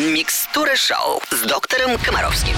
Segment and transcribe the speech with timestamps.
[0.00, 2.56] Микстура шоу с доктором Комаровским.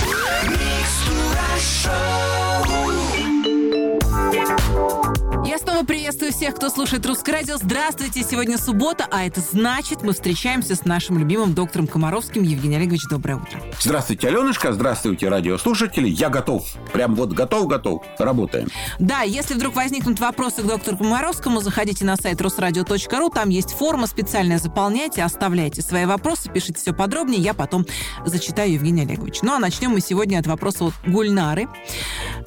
[5.83, 7.57] Снова приветствую всех, кто слушает Русское радио.
[7.57, 12.43] Здравствуйте, сегодня суббота, а это значит, мы встречаемся с нашим любимым доктором Комаровским.
[12.43, 13.61] Евгений Олегович, доброе утро.
[13.81, 16.09] Здравствуйте, Аленушка, здравствуйте, радиослушатели.
[16.09, 16.67] Я готов.
[16.93, 18.03] Прям вот готов-готов.
[18.19, 18.69] Работаем.
[18.99, 24.07] Да, если вдруг возникнут вопросы к доктору Комаровскому, заходите на сайт русрадио.ру, там есть форма
[24.07, 27.87] специальная, заполняйте, оставляйте свои вопросы, пишите все подробнее, я потом
[28.25, 29.43] зачитаю Евгения Олегович.
[29.43, 31.69] Ну а начнем мы сегодня от вопроса от Гульнары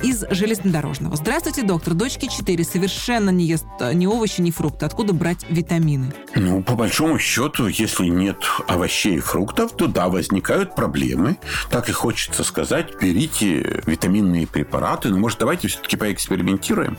[0.04, 1.16] из железнодорожного.
[1.16, 1.94] Здравствуйте, доктор.
[1.94, 4.86] Дочке 4, совершенно не ест э, ни овощи, ни фрукты.
[4.86, 6.14] Откуда брать витамины?
[6.36, 11.38] Ну, по большому счету, если нет овощей и фруктов, то да, возникают проблемы.
[11.70, 15.10] Так и хочется сказать, берите витаминные препараты.
[15.10, 16.98] Ну, может, давайте все-таки поэкспериментируем.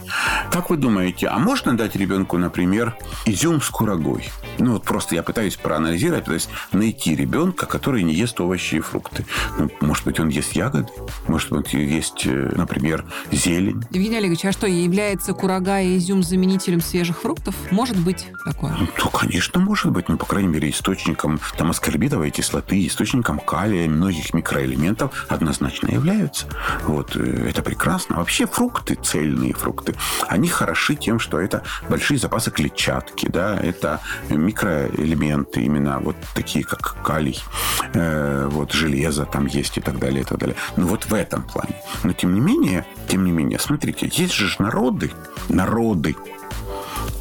[0.51, 2.97] Как вы думаете, а можно дать ребенку, например,
[3.27, 4.31] изюм с курагой?
[4.59, 8.81] Ну, вот просто я пытаюсь проанализировать, то есть найти ребенка, который не ест овощи и
[8.81, 9.25] фрукты.
[9.59, 10.89] Ну, может быть, он ест ягоды?
[11.27, 13.83] Может быть, он ест, э, например, зелень?
[13.91, 17.55] Евгений Олегович, а что, является курага и изюм заменителем свежих фруктов?
[17.71, 18.77] Может быть такое?
[18.99, 20.09] Ну, конечно, может быть.
[20.09, 26.47] Ну, по крайней мере, источником там аскорбиновой кислоты, источником калия, многих микроэлементов однозначно являются.
[26.85, 28.17] Вот, э, это прекрасно.
[28.17, 29.95] Вообще фрукты, цельные фрукты,
[30.29, 37.03] они хороши тем, что это большие запасы клетчатки, да, это микроэлементы именно вот такие, как
[37.03, 37.39] калий,
[37.93, 40.57] э, вот железо там есть и так далее, и так далее.
[40.77, 41.77] Ну, вот в этом плане.
[42.05, 45.11] Но, тем не менее, тем не менее, смотрите, есть же народы,
[45.49, 46.17] народы,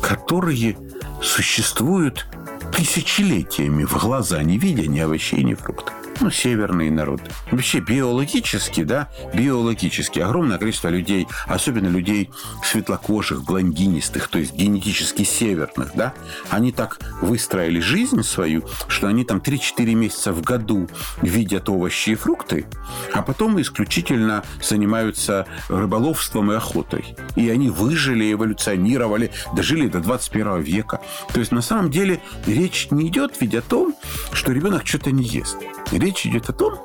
[0.01, 0.77] которые
[1.21, 2.27] существуют
[2.75, 5.93] тысячелетиями в глаза не видя ни овощей, ни фруктов.
[6.21, 7.23] Ну, северные народы.
[7.51, 12.29] Вообще биологически, да, биологически огромное количество людей, особенно людей
[12.63, 16.13] светлокожих, блондинистых, то есть генетически северных, да,
[16.49, 20.87] они так выстроили жизнь свою, что они там 3-4 месяца в году
[21.21, 22.65] видят овощи и фрукты,
[23.13, 27.15] а потом исключительно занимаются рыболовством и охотой.
[27.35, 31.01] И они выжили, эволюционировали, дожили до 21 века.
[31.33, 33.95] То есть, на самом деле, речь не идет ведь о том,
[34.31, 35.57] что ребенок что-то не ест.
[36.05, 36.75] Речь идет о том,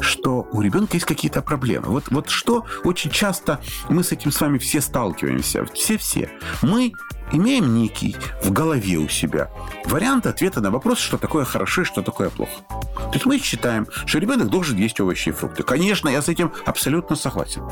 [0.00, 1.88] что у ребенка есть какие-то проблемы.
[1.88, 3.60] Вот, вот что очень часто
[3.90, 5.66] мы с этим с вами все сталкиваемся.
[5.74, 6.30] Все-все.
[6.62, 6.94] Мы
[7.30, 9.50] имеем некий в голове у себя
[9.84, 12.52] вариант ответа на вопрос, что такое хорошо и что такое плохо.
[12.94, 15.62] То есть мы считаем, что ребенок должен есть овощи и фрукты.
[15.62, 17.62] Конечно, я с этим абсолютно согласен.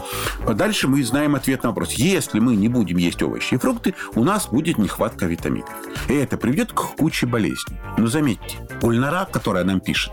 [0.46, 1.92] А дальше мы знаем ответ на вопрос.
[1.92, 5.70] Если мы не будем есть овощи и фрукты, у нас будет нехватка витаминов.
[6.08, 7.78] И это приведет к куче болезней.
[7.96, 10.12] Но заметьте, Ульнара, которая нам пишет,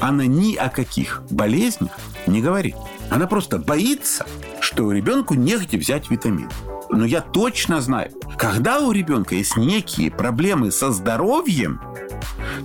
[0.00, 1.92] она ни о каких болезнях
[2.26, 2.76] не говорит.
[3.10, 4.26] Она просто боится,
[4.60, 6.48] что у ребенку негде взять витамин.
[6.90, 11.80] Но я точно знаю, когда у ребенка есть некие проблемы со здоровьем,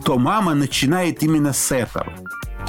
[0.06, 2.14] то мама начинает именно с этого.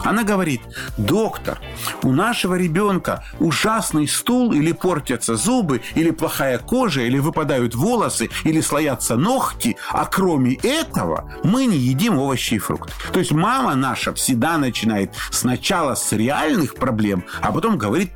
[0.04, 0.62] Она говорит,
[0.98, 1.60] доктор,
[2.02, 8.60] у нашего ребенка ужасный стул, или портятся зубы, или плохая кожа, или выпадают волосы, или
[8.60, 12.92] слоятся ногти, а кроме этого мы не едим овощи и фрукты.
[13.12, 18.10] То есть мама наша всегда начинает сначала с реальных проблем, а потом говорит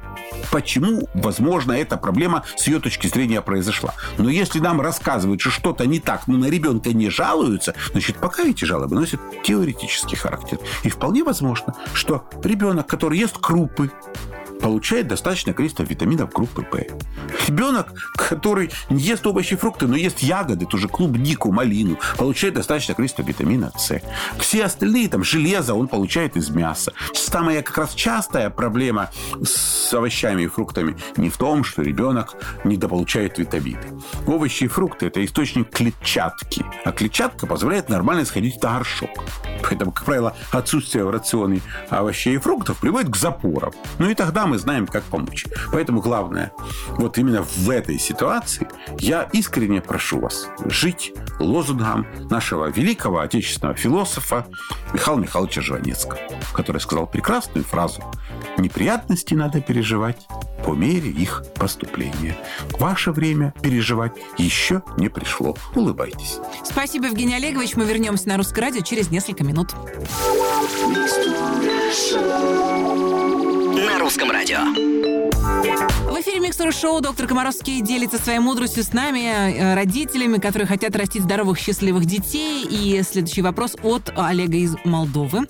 [0.50, 3.94] почему, возможно, эта проблема с ее точки зрения произошла.
[4.18, 8.44] Но если нам рассказывают, что что-то не так, но на ребенка не жалуются, значит, пока
[8.44, 10.58] эти жалобы носят теоретический характер.
[10.82, 13.90] И вполне возможно, что ребенок, который ест крупы,
[14.60, 16.88] получает достаточное количество витаминов группы П.
[17.46, 22.54] Ребенок, который не ест овощи и фрукты, но ест ягоды, ту же клубнику, малину, получает
[22.54, 24.00] достаточное количество витамина С.
[24.38, 26.92] Все остальные, там, железо он получает из мяса.
[27.12, 29.10] Самая как раз частая проблема
[29.42, 32.34] с овощами и фруктами не в том, что ребенок
[32.64, 34.00] недополучает витамины.
[34.26, 36.64] Овощи и фрукты– это источник клетчатки.
[36.84, 39.10] А клетчатка позволяет нормально сходить на горшок.
[39.62, 43.72] Поэтому, как правило, отсутствие в рационе овощей и фруктов приводит к запорам.
[43.98, 45.46] Ну и тогда мы знаем, как помочь.
[45.72, 46.52] Поэтому главное,
[46.90, 48.68] вот именно в этой ситуации
[48.98, 54.46] я искренне прошу вас жить лозунгом нашего великого отечественного философа
[54.92, 56.18] Михаила Михайловича Жванецкого,
[56.52, 58.02] который сказал прекрасную фразу
[58.58, 60.26] «Неприятности надо переживать
[60.64, 62.36] по мере их поступления.
[62.78, 65.56] Ваше время переживать еще не пришло.
[65.74, 66.38] Улыбайтесь.
[66.64, 67.76] Спасибо, Евгений Олегович.
[67.76, 69.74] Мы вернемся на Русское радио через несколько минут.
[73.86, 74.58] На русском радио.
[76.16, 77.02] В эфире Микстер Шоу.
[77.02, 82.64] Доктор Комаровский делится своей мудростью с нами, э, родителями, которые хотят растить здоровых, счастливых детей.
[82.64, 85.40] И следующий вопрос от Олега из Молдовы,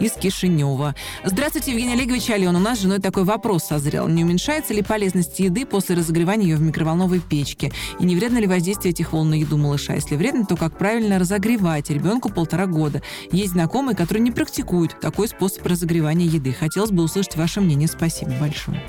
[0.00, 0.96] из Кишинева.
[1.22, 2.56] Здравствуйте, Евгений Олегович Ален.
[2.56, 4.08] У нас с женой такой вопрос созрел.
[4.08, 7.70] Не уменьшается ли полезность еды после разогревания ее в микроволновой печке?
[8.00, 9.94] И не вредно ли воздействие этих волн на еду малыша?
[9.94, 13.00] Если вредно, то как правильно разогревать ребенку полтора года?
[13.30, 16.52] Есть знакомые, которые не практикуют такой способ разогревания еды.
[16.52, 17.86] Хотелось бы услышать ваше мнение.
[17.86, 18.82] Спасибо большое.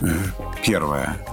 [0.65, 1.26] Первое.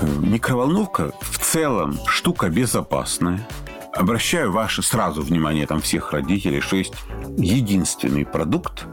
[0.00, 3.46] Микроволновка в целом штука безопасная.
[3.92, 6.92] Обращаю ваше сразу внимание там всех родителей, что есть
[7.36, 8.84] единственный продукт,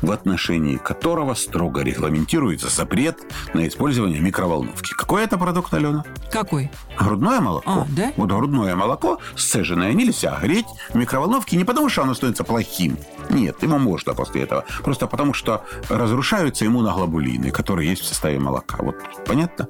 [0.00, 3.18] в отношении которого строго регламентируется запрет
[3.52, 4.94] на использование микроволновки.
[4.94, 6.04] Какой это продукт, Алена?
[6.32, 6.70] Какой?
[6.98, 7.70] Грудное молоко.
[7.70, 8.12] А, да?
[8.16, 12.96] Вот грудное молоко сцеженное нельзя греть в микроволновке не потому, что оно становится плохим.
[13.30, 14.64] Нет, ему можно после этого.
[14.82, 18.78] Просто потому, что разрушаются иммуноглобулины, которые есть в составе молока.
[18.80, 19.68] Вот понятно?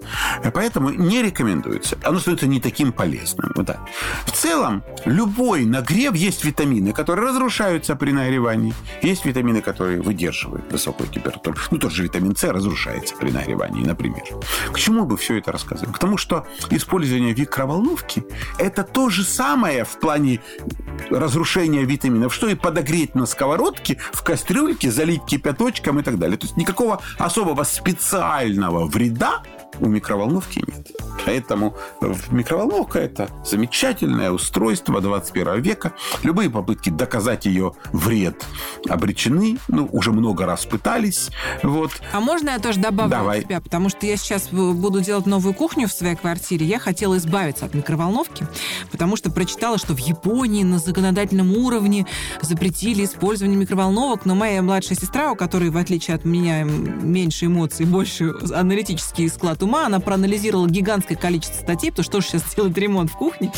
[0.52, 1.98] Поэтому не рекомендуется.
[2.02, 3.52] Оно становится не таким полезным.
[3.54, 3.80] Вот так.
[4.26, 8.74] В целом, любой нагрев есть витамины, которые разрушаются при нагревании.
[9.02, 11.56] Есть витамины, которые выдерживают высокую температуру.
[11.70, 14.22] Ну, тот же витамин С разрушается при нагревании, например.
[14.72, 15.94] К чему бы все это рассказывать?
[15.94, 18.24] К тому, что использование микроволновки–
[18.58, 20.40] это то же самое в плане
[21.10, 26.38] разрушения витаминов, что и подогреть на сковородке, в кастрюльке, залить кипяточком и так далее.
[26.38, 29.42] То есть никакого особого специального вреда
[29.80, 30.93] у микроволновки нет.
[31.24, 31.74] Поэтому
[32.30, 35.92] микроволновка– это замечательное устройство 21 века.
[36.22, 38.44] Любые попытки доказать ее вред
[38.88, 39.58] обречены.
[39.68, 41.30] Ну, уже много раз пытались.
[41.62, 41.90] Вот.
[42.12, 43.38] А можно я тоже добавлю Давай.
[43.38, 43.60] от себя?
[43.60, 46.66] Потому что я сейчас буду делать новую кухню в своей квартире.
[46.66, 48.46] Я хотела избавиться от микроволновки,
[48.90, 52.06] потому что прочитала, что в Японии на законодательном уровне
[52.42, 54.24] запретили использование микроволновок.
[54.24, 59.62] Но моя младшая сестра, у которой, в отличие от меня, меньше эмоций, больше аналитический склад
[59.62, 60.66] ума, она проанализировала
[61.04, 63.52] гигантское количество статей, потому что тоже сейчас делает ремонт в кухне,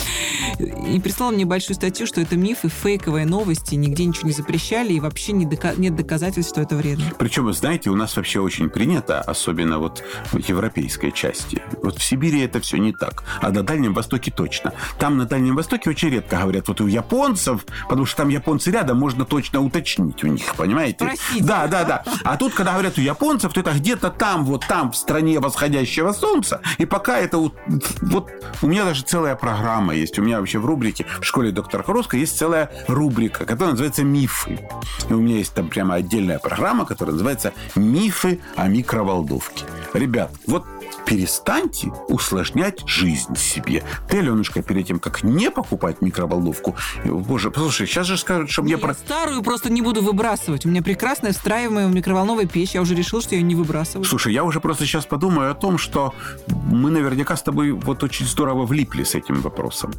[0.58, 5.00] и прислала мне большую статью, что это мифы, фейковые новости, нигде ничего не запрещали, и
[5.00, 7.04] вообще не дока- нет доказательств, что это вредно.
[7.18, 10.02] Причем, знаете, у нас вообще очень принято, особенно вот
[10.32, 11.62] в европейской части.
[11.82, 14.72] Вот в Сибири это все не так, а на Дальнем Востоке точно.
[14.98, 18.98] Там на Дальнем Востоке очень редко говорят, вот у японцев, потому что там японцы рядом,
[18.98, 21.04] можно точно уточнить у них, понимаете?
[21.04, 21.44] Спросить.
[21.44, 22.04] Да, да, да.
[22.24, 26.12] А тут, когда говорят у японцев, то это где-то там, вот там, в стране восходящего
[26.12, 26.60] солнца.
[26.78, 27.54] И пока это вот,
[28.02, 28.30] вот
[28.62, 30.18] у меня даже целая программа есть.
[30.18, 34.60] У меня вообще в рубрике в школе доктора Коровска есть целая рубрика, которая называется «Мифы».
[35.08, 39.64] И у меня есть там прямо отдельная программа, которая называется «Мифы о микроволновке».
[39.92, 40.64] Ребят, вот
[41.06, 43.82] перестаньте усложнять жизнь себе.
[44.08, 48.72] Ты, Аленушка, перед тем, как не покупать микроволновку, боже, послушай, сейчас же скажут, что мне...
[48.72, 50.66] Я про- старую просто не буду выбрасывать.
[50.66, 52.72] У меня прекрасная встраиваемая в микроволновой печь.
[52.72, 54.04] Я уже решил, что я ее не выбрасываю.
[54.04, 56.12] Слушай, я уже просто сейчас подумаю о том, что
[56.48, 59.92] мы наверняка с тобой вот очень здорово влипли с этим вопросом.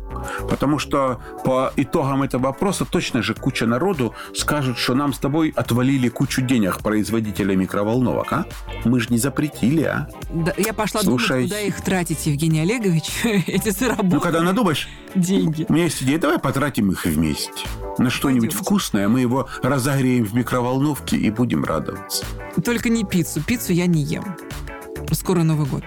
[0.49, 5.51] Потому что по итогам этого вопроса точно же куча народу скажут, что нам с тобой
[5.55, 8.45] отвалили кучу денег производителя микроволновок, а?
[8.85, 10.07] Мы же не запретили, а?
[10.31, 11.47] Да, я пошла Слушай.
[11.47, 15.65] думать, куда их тратить, Евгений Олегович, эти заработанные Ну, когда надумаешь, деньги.
[15.67, 17.51] у меня есть идея, давай потратим их вместе.
[17.97, 22.23] На что-нибудь вкусное, мы его разогреем в микроволновке и будем радоваться.
[22.63, 23.41] Только не пиццу.
[23.41, 24.35] Пиццу я не ем.
[25.11, 25.83] Скоро Новый год.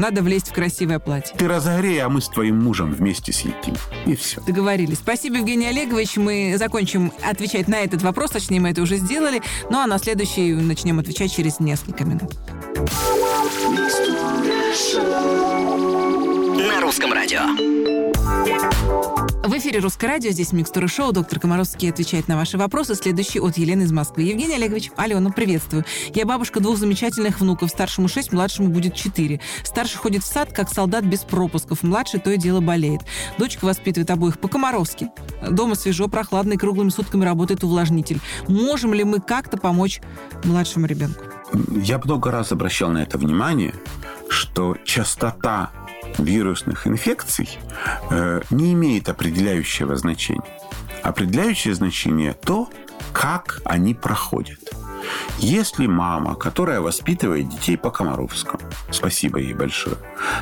[0.00, 1.36] Надо влезть в красивое платье.
[1.36, 3.74] Ты разогрей, а мы с твоим мужем вместе съедим.
[4.06, 4.40] И все.
[4.40, 4.96] Договорились.
[4.96, 6.16] Спасибо, Евгений Олегович.
[6.16, 8.30] Мы закончим отвечать на этот вопрос.
[8.30, 9.42] Точнее, мы это уже сделали.
[9.68, 12.32] Ну а на следующий начнем отвечать через несколько минут.
[16.66, 17.89] На русском радио.
[19.42, 21.12] В эфире Русское радио, здесь Микстура Шоу.
[21.12, 22.94] Доктор Комаровский отвечает на ваши вопросы.
[22.94, 24.24] Следующий от Елены из Москвы.
[24.24, 25.86] Евгений Олегович, Алена, приветствую.
[26.14, 27.70] Я бабушка двух замечательных внуков.
[27.70, 29.40] Старшему 6, младшему будет 4.
[29.64, 31.82] Старший ходит в сад, как солдат без пропусков.
[31.82, 33.00] Младший то и дело болеет.
[33.38, 35.08] Дочка воспитывает обоих по-комаровски.
[35.50, 38.20] Дома свежо, прохладно и круглыми сутками работает увлажнитель.
[38.46, 40.02] Можем ли мы как-то помочь
[40.44, 41.24] младшему ребенку?
[41.82, 43.74] Я много раз обращал на это внимание,
[44.28, 45.70] что частота
[46.18, 47.48] вирусных инфекций
[48.10, 50.42] э, не имеет определяющего значения.
[51.02, 52.68] Определяющее значение то,
[53.12, 54.58] как они проходят.
[55.38, 59.96] Если мама, которая воспитывает детей по Комаровскому, спасибо ей большое,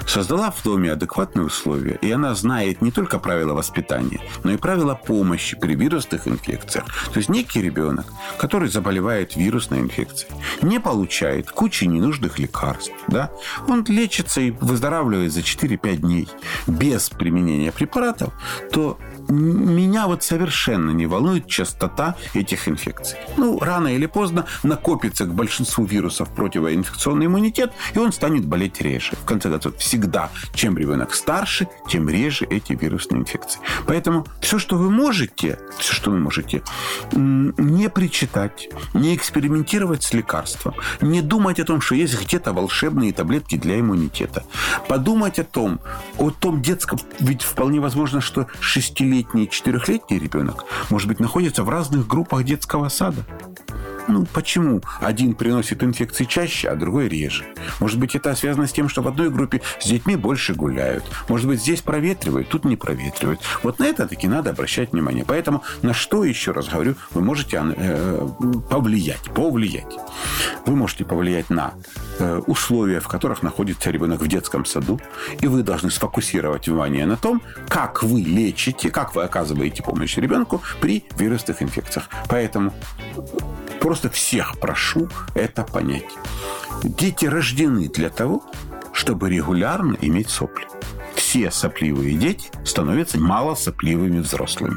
[0.06, 4.94] создала в доме адекватные условия, и она знает не только правила воспитания, но и правила
[4.94, 6.86] помощи при вирусных инфекциях.
[7.12, 8.06] То есть некий ребенок,
[8.38, 10.32] который заболевает вирусной инфекцией,
[10.62, 13.30] не получает кучи ненужных лекарств, да?
[13.68, 16.28] он лечится и выздоравливает за 4-5 дней
[16.66, 18.32] без применения препаратов,
[18.72, 23.18] то меня вот совершенно не волнует частота этих инфекций.
[23.36, 29.12] Ну, рано или поздно накопится к большинству вирусов противоинфекционный иммунитет, и он станет болеть реже.
[29.12, 33.60] В конце концов, всегда, чем ребенок старше, тем реже эти вирусные инфекции.
[33.86, 36.62] Поэтому все, что вы можете, все, что вы можете,
[37.12, 43.56] не причитать, не экспериментировать с лекарством, не думать о том, что есть где-то волшебные таблетки
[43.56, 44.44] для иммунитета.
[44.88, 45.80] Подумать о том,
[46.18, 49.17] о том детском, ведь вполне возможно, что шестилетний,
[49.50, 53.24] четырехлетний ребенок, может быть, находится в разных группах детского сада.
[54.08, 57.44] Ну, почему один приносит инфекции чаще, а другой реже?
[57.78, 61.04] Может быть, это связано с тем, что в одной группе с детьми больше гуляют.
[61.28, 63.40] Может быть, здесь проветривают, тут не проветривают.
[63.62, 65.24] Вот на это таки надо обращать внимание.
[65.26, 68.28] Поэтому на что, еще раз говорю, вы можете э,
[68.70, 69.94] повлиять, повлиять.
[70.64, 72.07] Вы можете повлиять на э,
[72.46, 75.00] условия, в которых находится ребенок в детском саду,
[75.40, 80.62] и вы должны сфокусировать внимание на том, как вы лечите, как вы оказываете помощь ребенку
[80.80, 82.08] при вирусных инфекциях.
[82.28, 82.72] Поэтому
[83.80, 86.04] Просто всех прошу это понять.
[86.82, 88.42] Дети рождены для того,
[88.92, 90.66] чтобы регулярно иметь сопли.
[91.14, 94.76] Все сопливые дети становятся малосопливыми взрослыми.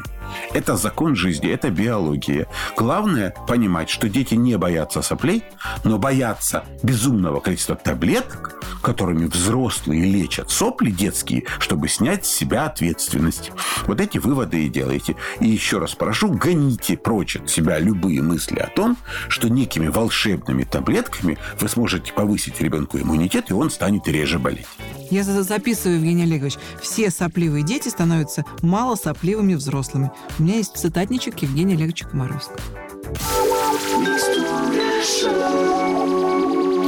[0.54, 2.48] Это закон жизни, это биология.
[2.76, 5.44] Главное понимать, что дети не боятся соплей,
[5.84, 13.52] но боятся безумного количества таблеток, которыми взрослые лечат сопли детские, чтобы снять с себя ответственность.
[13.86, 15.16] Вот эти выводы и делайте.
[15.40, 18.98] И еще раз прошу, гоните прочь от себя любые мысли о том,
[19.28, 24.68] что некими волшебными таблетками вы сможете повысить ребенку иммунитет, и он станет реже болеть.
[25.10, 26.56] Я записываю, Евгений Олегович.
[26.82, 30.12] Все сопливые дети становятся мало сопливыми взрослыми.
[30.40, 32.58] У меня есть цитатничек Евгения Олеговича Комаровского.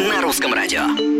[0.07, 1.12] На русском радио.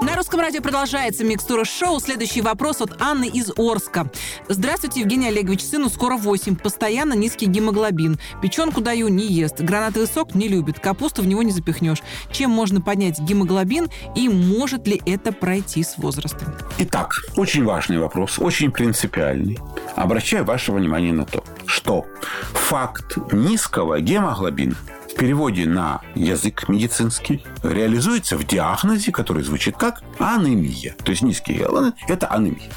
[0.00, 2.00] На русском радио продолжается микстура шоу.
[2.00, 4.10] Следующий вопрос от Анны из Орска.
[4.48, 5.62] Здравствуйте, Евгений Олегович.
[5.62, 6.56] Сыну скоро 8.
[6.56, 8.18] Постоянно низкий гемоглобин.
[8.40, 9.60] Печенку даю, не ест.
[9.60, 10.78] Гранатовый сок не любит.
[10.80, 12.02] Капусту в него не запихнешь.
[12.30, 16.54] Чем можно поднять гемоглобин и может ли это пройти с возрастом?
[16.78, 19.58] Итак, очень важный вопрос, очень принципиальный.
[19.94, 22.06] Обращаю ваше внимание на то, что
[22.52, 24.76] факт низкого гемоглобина
[25.18, 30.94] переводе на язык медицинский реализуется в диагнозе, который звучит как анемия.
[31.04, 32.70] То есть низкий гиалурон– это анемия.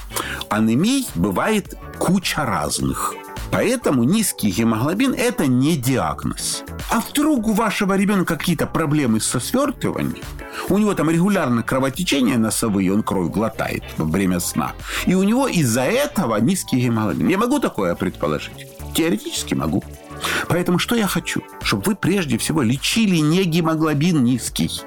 [0.50, 3.14] Анемий бывает куча разных.
[3.52, 6.64] Поэтому низкий гемоглобин– это не диагноз.
[6.90, 10.24] А вдруг у вашего ребенка какие-то проблемы со свертыванием,
[10.70, 14.72] у него там регулярно кровотечение носовые, он кровь глотает во время сна,
[15.06, 17.28] и у него из-за этого низкий гемоглобин.
[17.28, 18.68] Я могу такое предположить?
[18.96, 19.84] Теоретически могу.
[20.48, 21.42] Поэтому что я хочу?
[21.64, 24.82] Чтобы вы прежде всего лечили не гемоглобин низкий.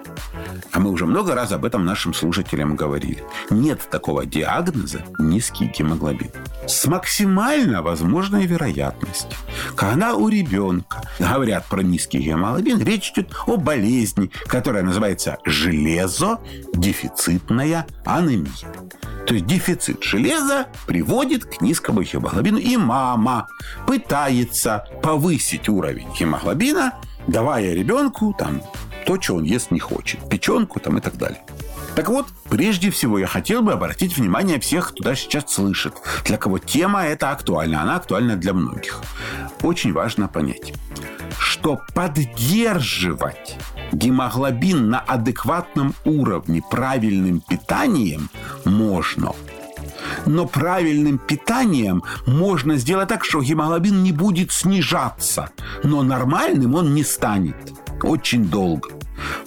[0.73, 3.25] А мы уже много раз об этом нашим слушателям говорили.
[3.51, 6.31] Нет такого диагноза низкий гемоглобин.
[6.67, 9.37] С максимально возможной вероятностью.
[9.77, 18.53] Когда у ребенка говорят про низкий гемоглобин, речь идет о болезни, которая называется железодефицитная анемия.
[19.27, 22.59] То есть дефицит железа приводит к низкому гемоглобину.
[22.59, 23.49] И мама
[23.87, 26.95] пытается повысить уровень гемоглобина,
[27.27, 28.61] давая ребенку там
[29.05, 30.29] то, что он ест не хочет.
[30.29, 31.43] Печенку там и так далее.
[31.95, 35.95] Так вот, прежде всего я хотел бы обратить внимание всех, кто даже сейчас слышит,
[36.25, 37.83] для кого тема эта актуальна.
[37.83, 39.01] Она актуальна для многих.
[39.63, 40.75] Очень важно понять,
[41.39, 43.57] что поддерживать
[43.93, 48.29] гемоглобин на адекватном уровне правильным питанием
[48.65, 49.33] можно.
[50.27, 55.51] Но правильным питанием можно сделать так, что гемоглобин не будет снижаться,
[55.85, 57.57] но нормальным он не станет
[58.03, 58.91] очень долго.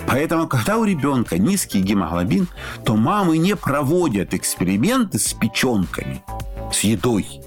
[0.07, 2.47] Поэтому, когда у ребенка низкий гемоглобин,
[2.85, 6.23] то мамы не проводят эксперименты с печенками,
[6.71, 7.41] с едой.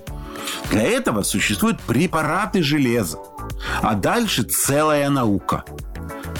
[0.70, 3.18] Для этого существуют препараты железа.
[3.82, 5.64] А дальше целая наука–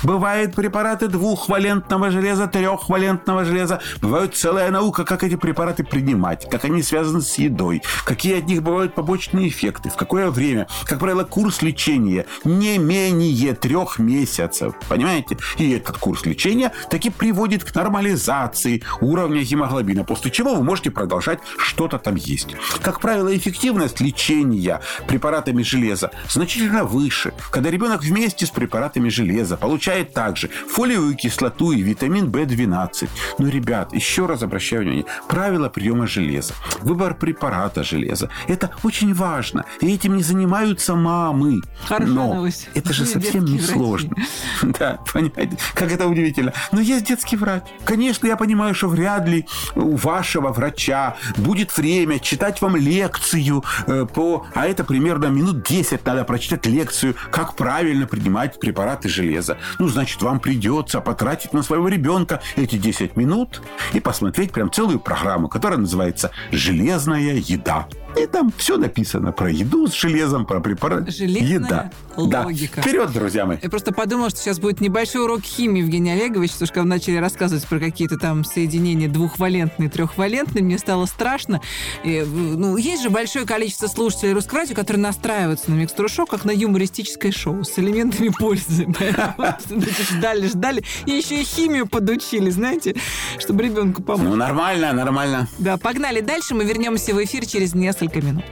[0.03, 3.81] Бывают препараты двухвалентного железа, трехвалентного железа.
[4.01, 8.63] Бывают целая наука, как эти препараты принимать, как они связаны с едой, какие от них
[8.63, 10.69] бывают побочные эффекты, в какое время.
[10.85, 14.75] Как правило, курс лечения не менее трех месяцев.
[14.89, 15.37] Понимаете?
[15.59, 21.41] И этот курс лечения таки приводит к нормализации уровня гемоглобина, после чего вы можете продолжать
[21.59, 22.57] что-то там есть.
[22.83, 29.90] Как правило, эффективность лечения препаратами железа значительно выше, когда ребенок вместе с препаратами железа получает
[29.91, 33.09] включает также фолиевую кислоту и витамин В12.
[33.39, 39.65] Но, ребят, еще раз обращаю внимание, правила приема железа, выбор препарата железа, это очень важно.
[39.81, 41.61] И этим не занимаются мамы.
[41.87, 42.69] Хорошая Но новость.
[42.75, 44.15] это же совсем не сложно.
[44.63, 46.53] Да, понимаете, как это удивительно.
[46.73, 47.63] Но есть детский врач.
[47.85, 54.07] Конечно, я понимаю, что вряд ли у вашего врача будет время читать вам лекцию э,
[54.07, 54.47] по...
[54.55, 59.59] А это примерно минут 10 надо прочитать лекцию, как правильно принимать препараты железа.
[59.81, 63.63] Ну, значит, вам придется потратить на своего ребенка эти 10 минут
[63.95, 67.89] и посмотреть прям целую программу, которая называется «Железная еда».
[68.17, 71.11] И там все написано про еду с железом, про препараты.
[71.11, 71.93] Железная Еда.
[72.17, 72.77] логика.
[72.77, 72.83] Да.
[72.83, 73.59] Вперед, друзья мои.
[73.63, 77.17] Я просто подумала, что сейчас будет небольшой урок химии, Евгений Олегович, потому что когда начали
[77.17, 81.61] рассказывать про какие-то там соединения двухвалентные, трехвалентные, мне стало страшно.
[82.05, 86.45] И, ну, есть же большое количество слушателей русского радио, которые настраиваются на микстуру шоу, как
[86.45, 88.87] на юмористическое шоу с элементами пользы.
[90.11, 90.83] Ждали, ждали.
[91.07, 92.97] И еще и химию подучили, знаете,
[93.39, 94.29] чтобы ребенку помочь.
[94.29, 95.49] Ну, нормально, нормально.
[95.59, 96.55] Да, погнали дальше.
[96.55, 98.45] Мы вернемся в эфир через несколько минут.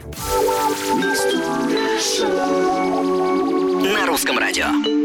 [3.92, 4.97] На русском радио.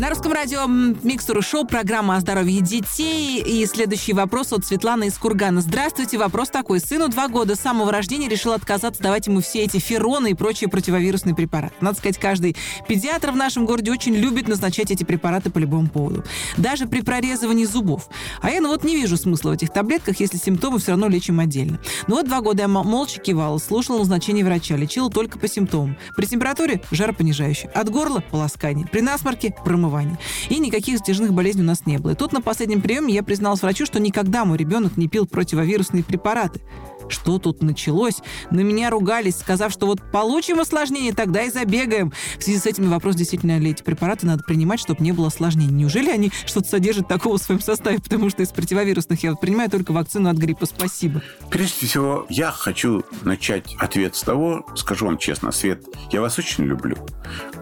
[0.00, 3.42] На русском радио м, Микстуру Шоу, программа о здоровье детей.
[3.42, 5.60] И следующий вопрос от Светланы из Кургана.
[5.60, 6.80] Здравствуйте, вопрос такой.
[6.80, 10.70] Сыну два года с самого рождения решил отказаться давать ему все эти фероны и прочие
[10.70, 11.74] противовирусные препараты.
[11.82, 12.56] Надо сказать, каждый
[12.88, 16.24] педиатр в нашем городе очень любит назначать эти препараты по любому поводу.
[16.56, 18.08] Даже при прорезывании зубов.
[18.40, 21.40] А я, ну вот, не вижу смысла в этих таблетках, если симптомы все равно лечим
[21.40, 21.78] отдельно.
[22.06, 25.98] Ну вот два года я молча кивала, слушала назначение врача, лечила только по симптомам.
[26.16, 27.68] При температуре– жаропонижающий.
[27.68, 28.86] От горла– полоскание.
[28.86, 29.89] При насморке– промывание.
[30.48, 32.12] И никаких затяжных болезней у нас не было.
[32.12, 36.04] И тут на последнем приеме я призналась врачу, что никогда мой ребенок не пил противовирусные
[36.04, 36.60] препараты.
[37.10, 38.18] Что тут началось?
[38.50, 42.12] На меня ругались, сказав, что вот получим осложнение, тогда и забегаем.
[42.38, 45.74] В связи с этим вопрос, действительно ли эти препараты надо принимать, чтобы не было осложнений.
[45.74, 47.98] Неужели они что-то содержат такого в своем составе?
[47.98, 50.66] Потому что из противовирусных я вот принимаю только вакцину от гриппа.
[50.66, 51.22] Спасибо.
[51.50, 56.64] Прежде всего, я хочу начать ответ с того, скажу вам честно, Свет, я вас очень
[56.64, 56.96] люблю.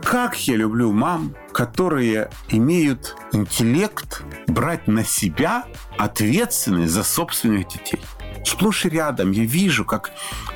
[0.05, 5.64] Как я люблю мам, которые имеют интеллект брать на себя
[5.97, 8.00] ответственность за собственных детей.
[8.45, 10.12] Сплошь и рядом я вижу, как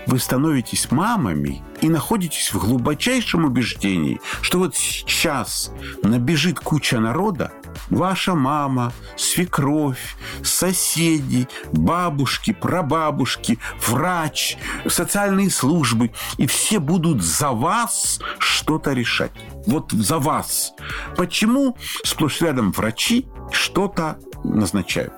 [0.07, 5.73] вы становитесь мамами и находитесь в глубочайшем убеждении, что вот сейчас
[6.03, 7.53] набежит куча народа,
[7.91, 18.93] ваша мама, свекровь, соседи, бабушки, прабабушки, врач, социальные службы, и все будут за вас что-то
[18.93, 19.33] решать.
[19.67, 20.73] Вот за вас.
[21.17, 25.13] Почему сплошь рядом врачи что-то назначают?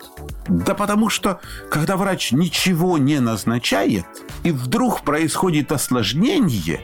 [0.48, 4.04] Да потому что, когда врач ничего не назначает,
[4.42, 6.80] и вдруг происходит осложнение,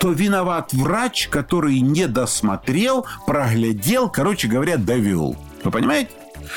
[0.00, 5.36] то виноват врач, который не досмотрел, проглядел, короче говоря, довел.
[5.64, 6.10] Вы понимаете?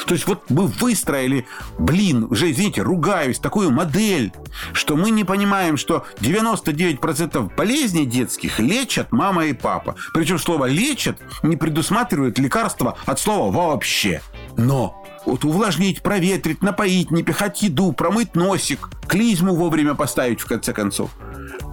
[0.06, 1.46] То есть вот мы выстроили,
[1.78, 4.34] блин, уже, извините, ругаюсь, такую модель,
[4.74, 9.96] что мы не понимаем, что 99% болезней детских лечат мама и папа.
[10.14, 14.22] Причем слово «лечат» не предусматривает лекарства от слова «вообще».
[14.58, 20.74] Но вот увлажнить, проветрить, напоить, не пихать еду, промыть носик, клизму вовремя поставить, в конце
[20.74, 21.12] концов.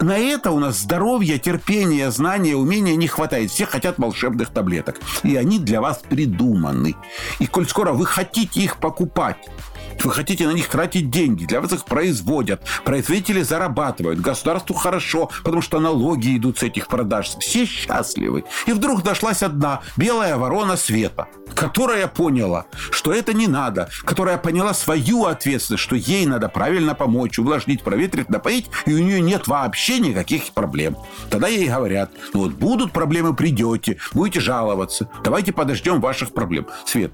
[0.00, 3.50] На это у нас здоровья, терпения, знания, умения не хватает.
[3.50, 5.00] Все хотят волшебных таблеток.
[5.22, 6.96] И они для вас придуманы.
[7.38, 9.36] И коль скоро вы хотите их покупать,
[10.04, 15.62] вы хотите на них тратить деньги, для вас их производят, производители зарабатывают, государству хорошо, потому
[15.62, 18.44] что налоги идут с этих продаж, все счастливы.
[18.66, 24.74] И вдруг нашлась одна белая ворона света, которая поняла, что это не надо, которая поняла
[24.74, 29.98] свою ответственность, что ей надо правильно помочь, увлажнить, проветрить, напоить, и у нее нет вообще
[29.98, 30.96] никаких проблем.
[31.30, 36.66] Тогда ей говорят, ну вот будут проблемы, придете, будете жаловаться, давайте подождем ваших проблем.
[36.84, 37.12] Свет,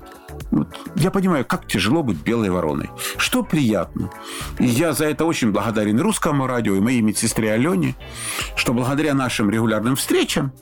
[0.50, 2.90] вот я понимаю, как тяжело быть белой вороной.
[3.16, 4.10] Что приятно.
[4.58, 7.94] И я за это очень благодарен русскому радио и моей медсестре Алене,
[8.54, 10.52] что благодаря нашим регулярным встречам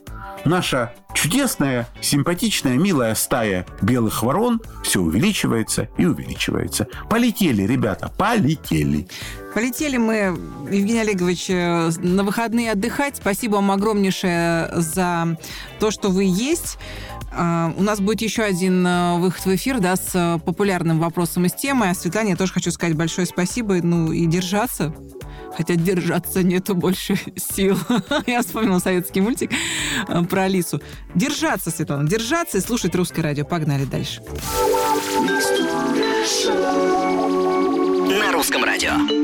[0.44, 6.86] наша чудесная, симпатичная, милая стая белых ворон все увеличивается и увеличивается.
[7.08, 9.08] Полетели, ребята, полетели.
[9.54, 10.36] Полетели мы,
[10.68, 13.16] Евгений Олегович, э, на выходные отдыхать.
[13.16, 15.38] Спасибо вам огромнейшее за
[15.78, 16.78] то, что вы есть.
[17.36, 21.46] А, У нас будет еще один э, выход в эфир, да, с э, популярным вопросом
[21.46, 21.90] из темы.
[21.90, 24.94] А Светлане я тоже хочу сказать большое спасибо, ну и держаться.
[25.56, 27.78] Хотя держаться нету больше сил.
[28.26, 29.50] Я вспомнила советский мультик
[30.08, 30.80] э, про Алису.
[31.14, 33.44] Держаться, Светлана, держаться и слушать русское радио.
[33.44, 34.22] Погнали дальше.
[38.18, 39.23] На русском радио.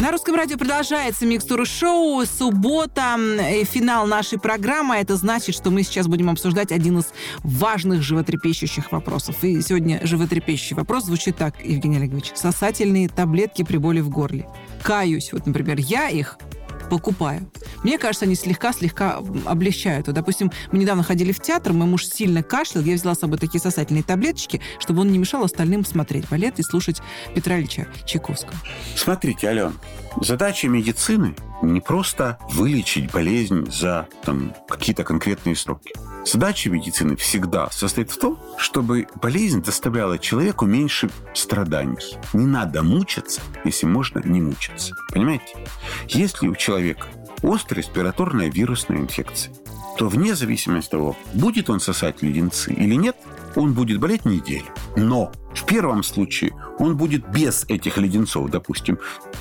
[0.00, 2.24] На русском радио продолжается микстура шоу.
[2.26, 4.96] Суббота, э, финал нашей программы.
[4.96, 9.42] Это значит, что мы сейчас будем обсуждать один из важных животрепещущих вопросов.
[9.42, 12.32] И сегодня животрепещущий вопрос звучит так, Евгений Олегович.
[12.34, 14.46] Сосательные таблетки при боли в горле.
[14.82, 16.38] Каюсь, вот, например, я их
[16.88, 17.50] покупаю.
[17.82, 20.06] Мне кажется, они слегка-слегка облегчают.
[20.06, 23.38] Вот, допустим, мы недавно ходили в театр, мой муж сильно кашлял, я взяла с собой
[23.38, 27.00] такие сосательные таблеточки, чтобы он не мешал остальным смотреть балет и слушать
[27.34, 28.56] Петра Ильича Чайковского.
[28.96, 29.74] Смотрите, Ален,
[30.20, 35.92] задача медицины не просто вылечить болезнь за там, какие-то конкретные сроки.
[36.24, 42.16] Задача медицины всегда состоит в том, чтобы болезнь доставляла человеку меньше страданий.
[42.32, 44.94] Не надо мучиться, если можно не мучиться.
[45.12, 45.56] Понимаете?
[46.08, 47.06] Если у человека
[47.42, 49.54] острая респираторная вирусная инфекция,
[49.98, 53.16] то вне зависимости от того, будет он сосать леденцы или нет,
[53.54, 54.66] он будет болеть неделю.
[54.96, 58.98] Но в первом случае он будет без этих леденцов, допустим.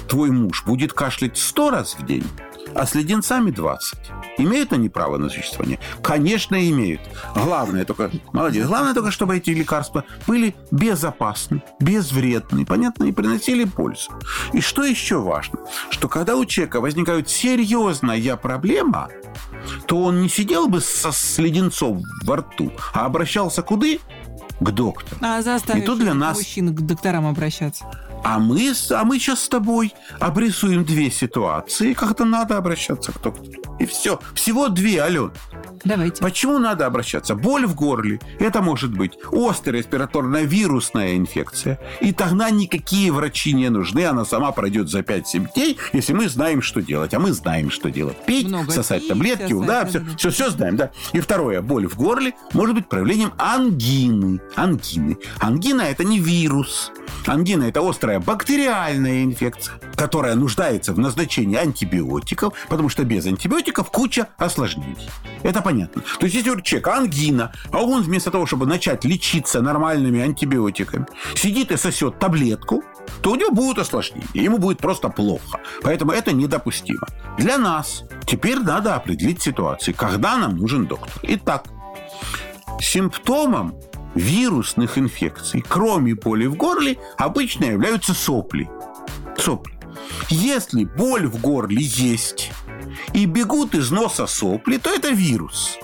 [0.08, 2.26] Твой муж будет кашлять 100 раз в день,
[2.74, 4.00] а с леденцами 20.
[4.38, 5.80] Имеют они право на существование?
[6.02, 7.02] Конечно, имеют.
[7.36, 14.12] Главное только, молодец, главное только, чтобы эти лекарства были безопасны, безвредны, понятно, и приносили пользу.
[14.54, 15.60] И что еще важно?
[15.90, 19.10] Что когда у человека возникает серьезная проблема,
[19.88, 23.86] то он не сидел бы со, с леденцом во рту, а обращался куда?
[24.60, 25.18] К доктору.
[25.22, 27.86] А заставить И тут для нас мужчин к докторам обращаться.
[28.26, 33.62] А мы, а мы сейчас с тобой обрисуем две ситуации, когда надо обращаться к доктору.
[33.78, 34.20] И все.
[34.34, 35.32] Всего две, Ален.
[35.84, 36.24] Давайте.
[36.24, 37.36] Почему надо обращаться?
[37.36, 38.20] Боль в горле.
[38.40, 41.80] Это может быть острая респираторная вирусная инфекция.
[42.02, 44.06] И тогда никакие врачи не нужны.
[44.06, 47.14] Она сама пройдет за 5-7 дней, если мы знаем, что делать.
[47.14, 48.18] А мы знаем, что делать.
[48.26, 49.52] Пить, Много сосать пить, таблетки.
[49.52, 50.18] сосать, да, да, все, да.
[50.18, 50.78] все, все знаем.
[50.78, 50.90] Да.
[51.14, 51.62] И второе.
[51.62, 54.42] Боль в горле может быть проявлением ангины.
[54.56, 55.18] Ангины.
[55.40, 56.92] Ангина– это не вирус.
[57.28, 64.28] Ангина– это острая бактериальная инфекция, которая нуждается в назначении антибиотиков, потому что без антибиотиков куча
[64.38, 65.10] осложнений.
[65.44, 66.02] Это понятно.
[66.20, 71.06] То есть, если у человека ангина, а он вместо того, чтобы начать лечиться нормальными антибиотиками,
[71.36, 72.84] сидит и сосет таблетку,
[73.22, 75.60] то у него будут осложнения, ему будет просто плохо.
[75.82, 77.08] Поэтому это недопустимо.
[77.38, 81.12] Для нас теперь надо определить ситуацию, когда нам нужен доктор.
[81.24, 81.66] Итак,
[82.80, 83.76] Симптомом
[84.16, 88.70] вирусных инфекций, кроме боли в горле, обычно являются сопли.
[89.38, 89.76] Сопли.
[90.30, 92.52] Если боль в горле есть
[93.14, 95.78] и бегут из носа сопли, то это вирус.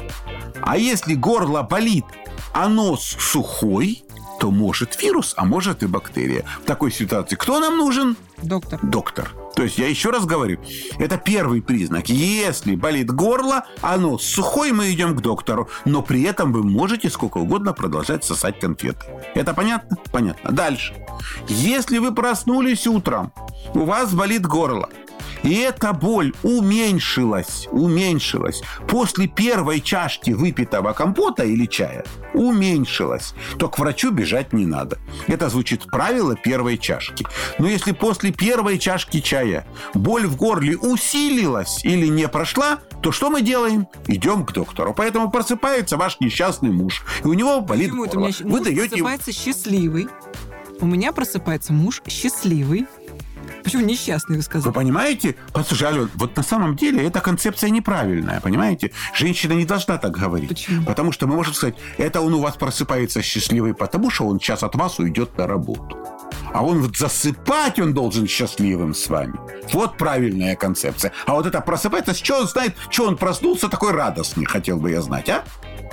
[0.61, 2.05] А если горло болит,
[2.53, 4.03] а нос сухой,
[4.41, 6.43] то может вирус, а может и бактерия.
[6.63, 8.17] В такой ситуации кто нам нужен?
[8.41, 8.79] Доктор.
[8.81, 9.29] доктор.
[9.55, 10.59] То есть я еще раз говорю,
[10.97, 12.09] это первый признак.
[12.09, 15.69] Если болит горло, оно сухой, мы идем к доктору.
[15.85, 19.05] Но при этом вы можете сколько угодно продолжать сосать конфеты.
[19.35, 19.97] Это понятно?
[20.11, 20.51] Понятно.
[20.51, 20.95] Дальше.
[21.47, 23.31] Если вы проснулись утром,
[23.75, 24.89] у вас болит горло,
[25.43, 33.79] и эта боль уменьшилась, уменьшилась после первой чашки выпитого компота или чая, уменьшилась, то к
[33.79, 34.99] врачу бежать не надо.
[35.27, 37.25] Это звучит правило первой чашки.
[37.57, 43.29] Но если после первой чашки чая боль в горле усилилась или не прошла, то что
[43.29, 43.87] мы делаем?
[44.07, 44.93] Идем к доктору.
[44.93, 48.33] Поэтому просыпается ваш несчастный муж, и у него болит Почему это у горло.
[48.33, 50.07] меня Вы муж даете просыпается счастливый?
[50.79, 52.87] У меня просыпается муж счастливый.
[53.63, 54.73] Почему несчастный, вы Вы сказали?
[54.73, 55.35] понимаете?
[55.53, 58.91] Послушай, вот на самом деле эта концепция неправильная, понимаете?
[59.13, 60.49] Женщина не должна так говорить.
[60.49, 60.85] Почему?
[60.85, 64.63] Потому что мы можем сказать, это он у вас просыпается счастливый, потому что он сейчас
[64.63, 65.97] от вас уйдет на работу.
[66.53, 69.39] А он вот засыпать он должен счастливым с вами.
[69.71, 71.13] Вот правильная концепция.
[71.25, 74.91] А вот это просыпается, с чего он знает, что он проснулся такой радостный, хотел бы
[74.91, 75.43] я знать, а?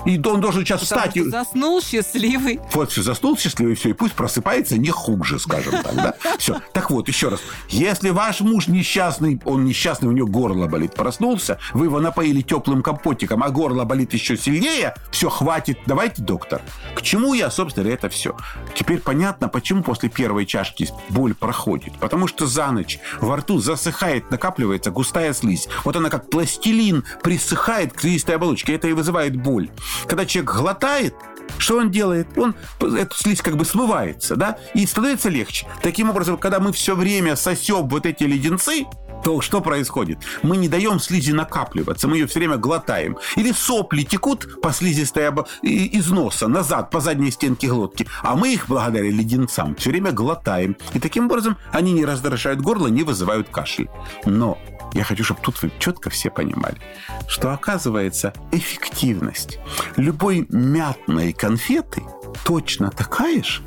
[0.09, 2.61] И он должен сейчас Потому встать что заснул счастливый.
[2.73, 6.15] Вот все, заснул счастливый, все, и пусть просыпается не хуже, скажем так, да?
[6.39, 6.63] Все.
[6.73, 7.41] Так вот, еще раз.
[7.69, 12.83] Если ваш муж несчастный, он несчастный, у него горло болит, проснулся, вы его напоили теплым
[12.83, 16.63] компотиком, а горло болит еще сильнее, все, хватит, давайте, доктор.
[16.95, 18.35] К чему я, собственно, это все?
[18.75, 21.99] Теперь понятно, почему после первой чашки боль проходит.
[21.99, 25.69] Потому что за ночь во рту засыхает, накапливается густая слизь.
[25.85, 28.75] Вот она как пластилин присыхает к слизистой оболочке.
[28.75, 29.69] Это и вызывает боль.
[30.07, 31.15] Когда человек глотает,
[31.59, 32.29] что он делает?
[32.37, 35.67] Он эту слизь как бы смывается, да, и становится легче.
[35.83, 38.85] Таким образом, когда мы все время сосем вот эти леденцы,
[39.25, 40.19] то что происходит?
[40.43, 43.19] Мы не даем слизи накапливаться, мы ее все время глотаем.
[43.35, 45.29] Или сопли текут по слизистой
[45.63, 50.13] и- из носа назад по задней стенке глотки, а мы их благодаря леденцам все время
[50.13, 50.77] глотаем.
[50.95, 53.89] И таким образом они не раздражают горло, не вызывают кашель.
[54.25, 54.57] Но
[54.95, 56.77] я хочу, чтобы тут вы четко все понимали,
[57.27, 59.59] что оказывается эффективность
[59.97, 62.03] любой мятной конфеты
[62.45, 63.63] точно такая же,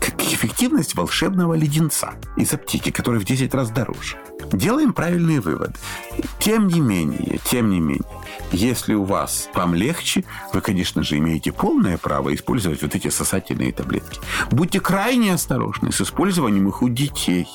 [0.00, 4.16] как эффективность волшебного леденца из аптеки, который в 10 раз дороже.
[4.52, 5.74] делаем правильные выводы.
[6.38, 8.04] Тем не менее, тем не менее,
[8.52, 13.72] если у вас вам легче, вы, конечно же, имеете полное право использовать вот эти сосательные
[13.72, 14.20] таблетки.
[14.50, 17.48] Будьте крайне осторожны с использованием их у детей.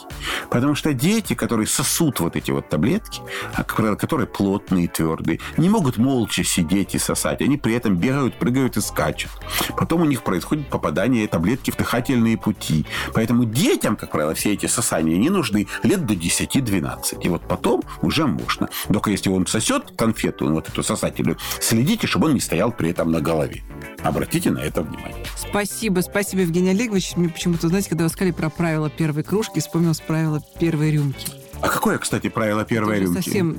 [0.49, 3.21] Потому что дети, которые сосут вот эти вот таблетки,
[3.55, 7.41] а, которые плотные, твердые, не могут молча сидеть и сосать.
[7.41, 9.31] Они при этом бегают, прыгают и скачут.
[9.77, 12.85] Потом у них происходит попадание таблетки в дыхательные пути.
[13.13, 17.21] Поэтому детям, как правило, все эти сосания не нужны лет до 10-12.
[17.21, 18.69] И вот потом уже можно.
[18.91, 23.11] Только если он сосет конфету, вот эту сосательную, следите, чтобы он не стоял при этом
[23.11, 23.63] на голове.
[24.03, 25.25] Обратите на это внимание.
[25.37, 27.15] Спасибо, спасибо, Евгений Олегович.
[27.15, 31.27] Мне почему-то, знаете, когда вы сказали про правила первой кружки, вспомнилось правило первой рюмки.
[31.61, 33.21] А какое, кстати, правило первой рюмки?
[33.21, 33.57] Совсем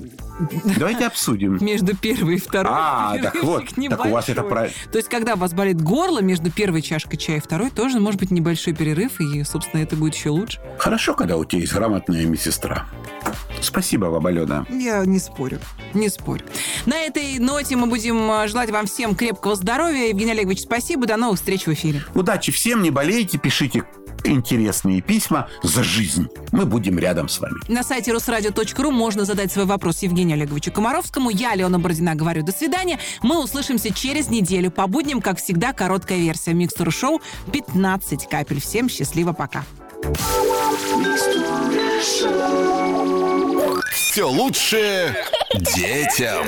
[0.79, 1.59] Давайте обсудим.
[1.61, 2.73] между первой и второй.
[2.75, 4.75] А, так вот, так у вас это правильно.
[4.91, 8.21] То есть, когда у вас болит горло между первой чашкой чая и второй, тоже может
[8.21, 10.61] быть небольшой перерыв, и, собственно, это будет еще лучше.
[10.79, 12.87] Хорошо, когда у тебя есть грамотная медсестра.
[13.61, 14.67] Спасибо вам, Алена.
[14.71, 15.61] Я не спорю,
[15.95, 16.45] не спорю.
[16.87, 20.09] На этой ноте мы будем э, желать вам всем крепкого здоровья.
[20.09, 21.07] Евгений Олегович, спасибо.
[21.07, 22.03] До новых встреч в эфире.
[22.15, 23.85] Удачи всем, не болейте, пишите
[24.25, 26.29] интересные письма за жизнь.
[26.51, 27.57] Мы будем рядом с вами.
[27.69, 31.31] На сайте русрадио.ру можно задать свой вопрос Евгению Олеговичу Комаровскому.
[31.31, 32.99] Я, Алена Бородина, говорю до свидания.
[33.23, 34.71] Мы услышимся через неделю.
[34.71, 37.21] По будням, как всегда, короткая версия Микстур Шоу
[37.53, 38.61] 15 капель.
[38.61, 39.65] Всем счастливо, пока.
[43.93, 45.17] Все лучшее
[45.75, 46.47] детям.